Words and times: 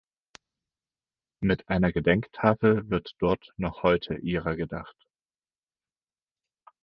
Mit 1.43 1.69
einer 1.69 1.91
Gedenktafel 1.91 2.89
wird 2.89 3.13
dort 3.19 3.53
noch 3.57 3.83
heute 3.83 4.15
ihrer 4.15 4.55
gedacht. 4.55 4.97